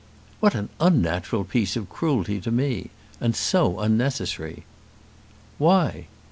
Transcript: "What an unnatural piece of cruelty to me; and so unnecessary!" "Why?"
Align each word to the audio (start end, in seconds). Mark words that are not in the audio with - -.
"What 0.39 0.55
an 0.55 0.69
unnatural 0.79 1.43
piece 1.43 1.75
of 1.75 1.87
cruelty 1.87 2.41
to 2.41 2.49
me; 2.49 2.89
and 3.19 3.35
so 3.35 3.79
unnecessary!" 3.79 4.63
"Why?" 5.59 6.07